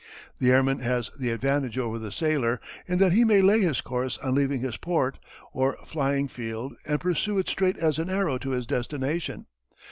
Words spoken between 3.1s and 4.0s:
he may lay his